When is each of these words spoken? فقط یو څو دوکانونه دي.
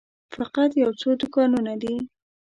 فقط 0.35 0.69
یو 0.83 0.91
څو 0.99 1.09
دوکانونه 1.21 1.73
دي. 1.81 1.95